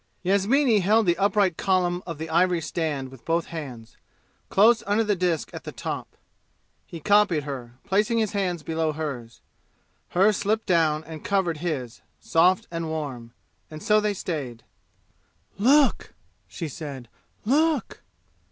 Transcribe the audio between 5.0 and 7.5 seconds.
the disk at the top. He copied